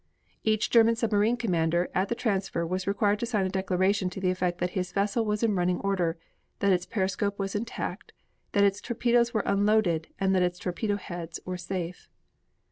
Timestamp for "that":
4.57-4.71, 6.57-6.71, 8.53-8.63, 10.33-10.41